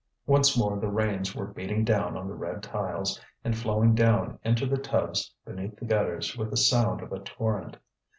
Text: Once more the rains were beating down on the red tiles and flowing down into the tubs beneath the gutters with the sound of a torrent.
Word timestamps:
Once 0.25 0.57
more 0.57 0.79
the 0.79 0.89
rains 0.89 1.35
were 1.35 1.45
beating 1.45 1.83
down 1.85 2.17
on 2.17 2.27
the 2.27 2.33
red 2.33 2.63
tiles 2.63 3.21
and 3.43 3.55
flowing 3.55 3.93
down 3.93 4.39
into 4.43 4.65
the 4.65 4.75
tubs 4.79 5.31
beneath 5.45 5.75
the 5.77 5.85
gutters 5.85 6.35
with 6.35 6.49
the 6.49 6.57
sound 6.57 7.01
of 7.03 7.13
a 7.13 7.19
torrent. 7.19 7.77